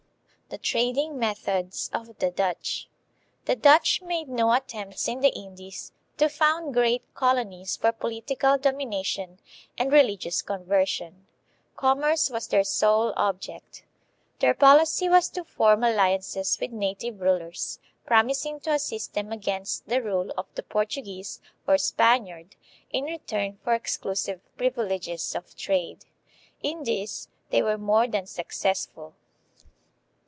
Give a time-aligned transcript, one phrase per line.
[0.49, 2.89] The Trading Methods of the Dutch.
[3.45, 8.61] The Dutch made no attempts in the Indies to found great colonies for po litical
[8.61, 9.39] domination
[9.77, 11.25] and religious conversion.
[11.77, 13.85] Commerce was their sole object.
[14.39, 20.01] Their policy was to form alliances with native rulers, promising to assist them against the
[20.03, 22.57] rule of the Portuguese or Spaniard
[22.91, 26.07] in return for exclu sive privileges of trade.
[26.61, 29.13] In this they were more than suc cessful.